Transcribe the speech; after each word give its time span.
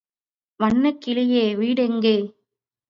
வண்ணக் 0.59 1.01
கிளியே, 1.05 1.45
வீடெங்கே? 1.55 2.17